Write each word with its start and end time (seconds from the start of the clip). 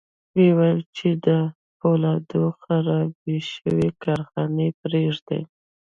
ويې 0.35 0.51
ویل 0.57 0.79
چې 0.97 1.09
د 1.25 1.27
پولادو 1.79 2.43
خرابې 2.61 3.37
شوې 3.53 3.89
کارخانې 4.03 4.67
پرېږدي 4.81 5.41